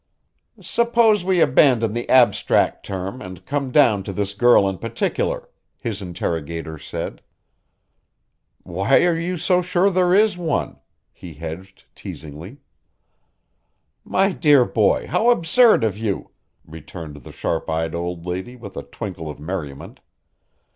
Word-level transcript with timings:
"Suppose 0.59 1.23
we 1.23 1.41
abandon 1.41 1.93
the 1.93 2.09
abstract 2.09 2.83
term 2.83 3.21
and 3.21 3.45
come 3.45 3.69
down 3.69 4.01
to 4.01 4.11
this 4.11 4.33
girl 4.33 4.67
in 4.67 4.79
particular," 4.79 5.47
his 5.77 6.01
interrogator 6.01 6.79
said. 6.79 7.21
"Why 8.63 9.03
are 9.05 9.15
you 9.15 9.37
so 9.37 9.61
sure 9.61 9.91
there 9.91 10.15
is 10.15 10.39
one?" 10.39 10.79
he 11.13 11.35
hedged 11.35 11.85
teasingly. 11.93 12.57
"My 14.03 14.31
dear 14.31 14.65
boy, 14.65 15.05
how 15.05 15.29
absurd 15.29 15.83
of 15.83 15.95
you!" 15.99 16.31
returned 16.65 17.17
the 17.17 17.31
sharp 17.31 17.69
eyed 17.69 17.93
old 17.93 18.25
lady 18.25 18.55
with 18.55 18.75
a 18.75 18.81
twinkle 18.81 19.29
of 19.29 19.39
merriment. 19.39 19.99